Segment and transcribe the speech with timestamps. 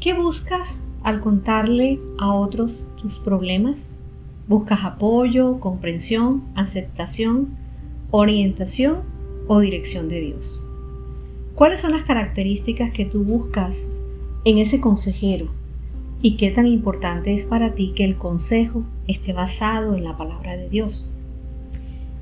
[0.00, 3.90] ¿Qué buscas al contarle a otros tus problemas?
[4.46, 7.48] ¿Buscas apoyo, comprensión, aceptación,
[8.12, 9.00] orientación
[9.48, 10.60] o dirección de Dios?
[11.56, 13.90] ¿Cuáles son las características que tú buscas
[14.44, 15.48] en ese consejero?
[16.22, 20.56] ¿Y qué tan importante es para ti que el consejo esté basado en la palabra
[20.56, 21.10] de Dios?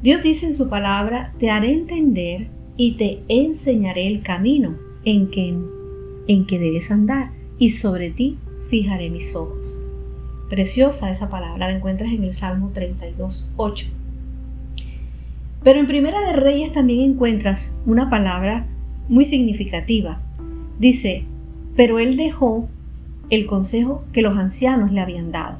[0.02, 5.54] Dios dice en su palabra, te haré entender y te enseñaré el camino en que,
[6.26, 8.38] en que debes andar y sobre ti
[8.68, 9.82] fijaré mis ojos.
[10.48, 13.86] Preciosa esa palabra, la encuentras en el Salmo 32, 8.
[15.64, 18.66] Pero en Primera de Reyes también encuentras una palabra
[19.08, 20.20] muy significativa.
[20.78, 21.24] Dice,
[21.74, 22.68] pero él dejó
[23.30, 25.58] el consejo que los ancianos le habían dado.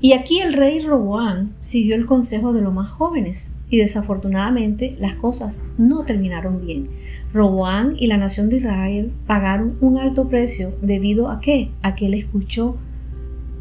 [0.00, 5.14] Y aquí el rey Roboán siguió el consejo de los más jóvenes y desafortunadamente las
[5.14, 6.84] cosas no terminaron bien.
[7.32, 11.70] Roboán y la nación de Israel pagaron un alto precio debido a que
[12.00, 12.76] él escuchó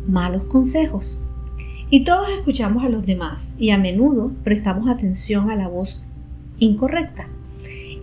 [0.08, 1.22] malos consejos.
[1.90, 6.04] Y todos escuchamos a los demás y a menudo prestamos atención a la voz
[6.60, 7.28] incorrecta.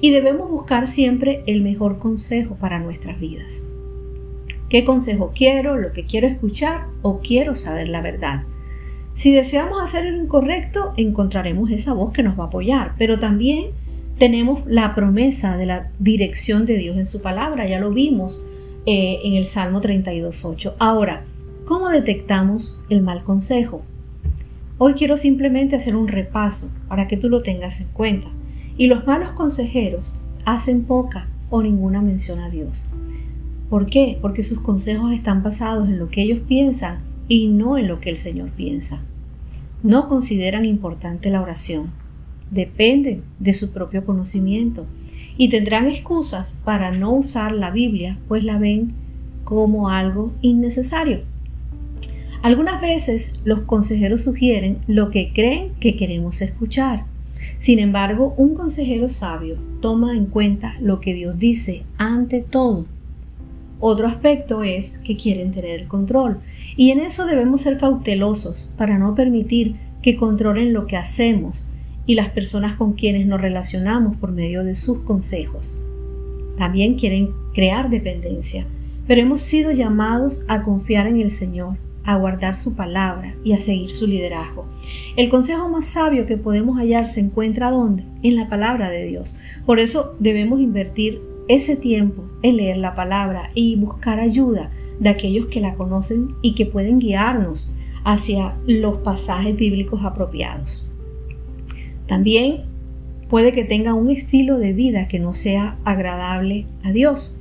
[0.00, 3.62] Y debemos buscar siempre el mejor consejo para nuestras vidas.
[4.68, 5.76] ¿Qué consejo quiero?
[5.76, 6.86] ¿Lo que quiero escuchar?
[7.02, 8.42] ¿O quiero saber la verdad?
[9.14, 13.66] Si deseamos hacer lo incorrecto, encontraremos esa voz que nos va a apoyar, pero también
[14.18, 18.44] tenemos la promesa de la dirección de Dios en su palabra, ya lo vimos
[18.86, 20.74] eh, en el Salmo 32.8.
[20.80, 21.24] Ahora,
[21.64, 23.82] ¿cómo detectamos el mal consejo?
[24.78, 28.26] Hoy quiero simplemente hacer un repaso para que tú lo tengas en cuenta.
[28.76, 32.90] Y los malos consejeros hacen poca o ninguna mención a Dios.
[33.70, 34.18] ¿Por qué?
[34.20, 38.10] Porque sus consejos están basados en lo que ellos piensan y no en lo que
[38.10, 39.02] el Señor piensa.
[39.82, 41.92] No consideran importante la oración
[42.50, 44.86] dependen de su propio conocimiento
[45.36, 48.92] y tendrán excusas para no usar la Biblia, pues la ven
[49.42, 51.22] como algo innecesario.
[52.42, 57.04] Algunas veces los consejeros sugieren lo que creen que queremos escuchar.
[57.58, 62.86] Sin embargo, un consejero sabio toma en cuenta lo que Dios dice ante todo.
[63.80, 66.40] Otro aspecto es que quieren tener el control
[66.76, 71.68] y en eso debemos ser cautelosos para no permitir que controlen lo que hacemos
[72.06, 75.78] y las personas con quienes nos relacionamos por medio de sus consejos.
[76.58, 78.66] También quieren crear dependencia,
[79.06, 83.60] pero hemos sido llamados a confiar en el Señor, a guardar su palabra y a
[83.60, 84.66] seguir su liderazgo.
[85.16, 88.04] El consejo más sabio que podemos hallar se encuentra ¿dónde?
[88.22, 89.38] En la palabra de Dios.
[89.64, 95.46] Por eso debemos invertir ese tiempo en leer la palabra y buscar ayuda de aquellos
[95.46, 97.72] que la conocen y que pueden guiarnos
[98.04, 100.88] hacia los pasajes bíblicos apropiados.
[102.06, 102.64] También
[103.28, 107.40] puede que tenga un estilo de vida que no sea agradable a Dios.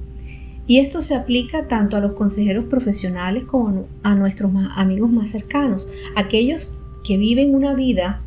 [0.65, 5.91] Y esto se aplica tanto a los consejeros profesionales como a nuestros amigos más cercanos.
[6.15, 8.21] Aquellos que viven una vida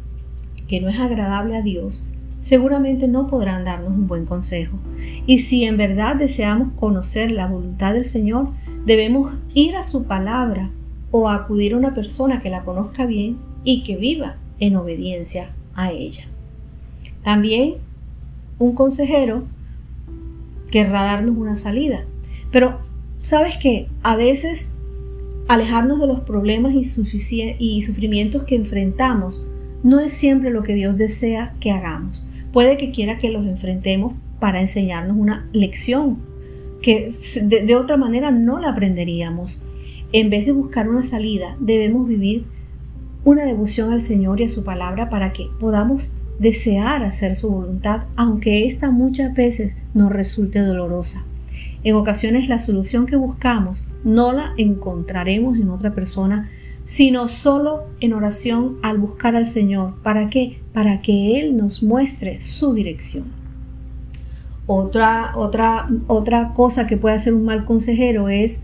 [0.69, 2.05] que no es agradable a Dios,
[2.47, 4.79] seguramente no podrán darnos un buen consejo.
[5.27, 8.51] Y si en verdad deseamos conocer la voluntad del Señor,
[8.85, 10.71] debemos ir a su palabra
[11.11, 15.91] o acudir a una persona que la conozca bien y que viva en obediencia a
[15.91, 16.27] ella.
[17.25, 17.79] También
[18.61, 19.43] un consejero
[20.71, 22.05] querrá darnos una salida.
[22.53, 22.79] Pero,
[23.23, 24.71] ¿sabes que A veces
[25.49, 26.87] alejarnos de los problemas y,
[27.59, 29.45] y sufrimientos que enfrentamos
[29.83, 32.25] no es siempre lo que Dios desea que hagamos.
[32.57, 36.17] Puede que quiera que los enfrentemos para enseñarnos una lección
[36.81, 37.13] que
[37.43, 39.67] de, de, otra manera no la aprenderíamos.
[40.13, 42.47] En vez de buscar una salida, debemos vivir
[43.25, 48.05] una devoción al Señor y a su palabra para que podamos desear hacer su voluntad,
[48.17, 51.27] aunque ésta muchas veces nos resulte dolorosa.
[51.85, 56.49] En ocasiones la solución que buscamos no la encontraremos en otra persona,
[56.87, 59.97] sino solo en oración al buscar al Señor.
[60.05, 60.61] ¿Para qué?
[60.73, 63.25] Para que Él nos muestre su dirección.
[64.69, 68.63] Otra, otra, otra cosa que puede hacer un mal consejero es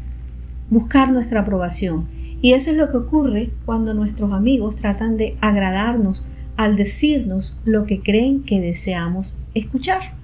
[0.71, 2.07] buscar nuestra aprobación.
[2.41, 7.87] Y eso es lo que ocurre cuando nuestros amigos tratan de agradarnos al decirnos lo
[7.87, 10.15] que creen que deseamos escuchar.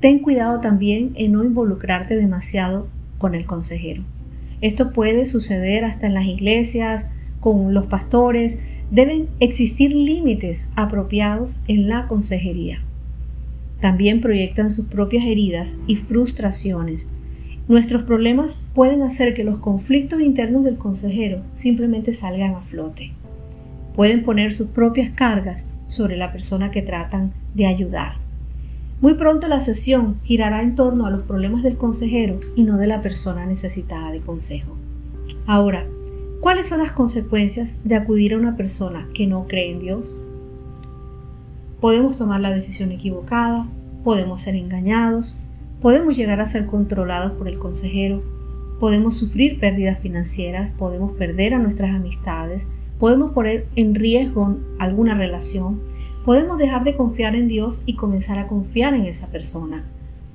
[0.00, 4.02] Ten cuidado también en no involucrarte demasiado con el consejero.
[4.60, 7.08] Esto puede suceder hasta en las iglesias,
[7.40, 8.58] con los pastores.
[8.90, 12.82] Deben existir límites apropiados en la consejería.
[13.80, 17.10] También proyectan sus propias heridas y frustraciones
[17.70, 23.12] Nuestros problemas pueden hacer que los conflictos internos del consejero simplemente salgan a flote.
[23.94, 28.14] Pueden poner sus propias cargas sobre la persona que tratan de ayudar.
[29.00, 32.86] Muy pronto la sesión girará en torno a los problemas del consejero y no de
[32.86, 34.76] la persona necesitada de consejo.
[35.46, 35.86] Ahora,
[36.40, 40.22] ¿cuáles son las consecuencias de acudir a una persona que no cree en Dios?
[41.80, 43.66] Podemos tomar la decisión equivocada,
[44.04, 45.34] podemos ser engañados,
[45.80, 48.22] podemos llegar a ser controlados por el consejero,
[48.80, 52.68] podemos sufrir pérdidas financieras, podemos perder a nuestras amistades,
[52.98, 55.80] podemos poner en riesgo alguna relación,
[56.24, 59.84] podemos dejar de confiar en Dios y comenzar a confiar en esa persona.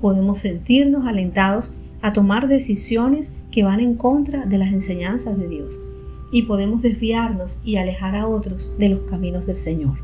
[0.00, 5.80] Podemos sentirnos alentados a tomar decisiones que van en contra de las enseñanzas de Dios
[6.32, 9.98] y podemos desviarnos y alejar a otros de los caminos del Señor.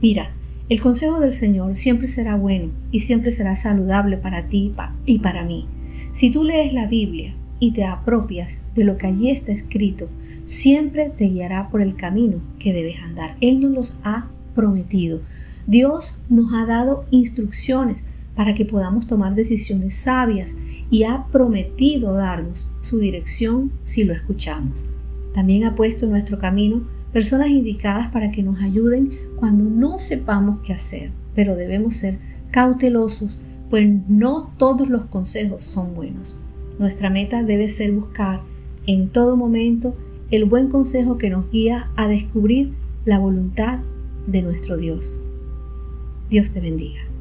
[0.00, 0.32] Mira,
[0.68, 4.74] el consejo del Señor siempre será bueno y siempre será saludable para ti
[5.06, 5.66] y para mí.
[6.12, 10.08] Si tú lees la Biblia y te apropias de lo que allí está escrito,
[10.44, 13.36] siempre te guiará por el camino que debes andar.
[13.40, 15.20] Él nos los ha prometido.
[15.66, 20.56] Dios nos ha dado instrucciones para que podamos tomar decisiones sabias
[20.90, 24.86] y ha prometido darnos su dirección si lo escuchamos.
[25.34, 26.82] También ha puesto en nuestro camino
[27.12, 32.18] personas indicadas para que nos ayuden cuando no sepamos qué hacer, pero debemos ser
[32.50, 36.44] cautelosos, pues no todos los consejos son buenos.
[36.78, 38.40] Nuestra meta debe ser buscar
[38.86, 39.94] en todo momento
[40.30, 42.72] el buen consejo que nos guía a descubrir
[43.04, 43.80] la voluntad
[44.26, 45.20] de nuestro Dios.
[46.30, 47.11] Dios te bendiga.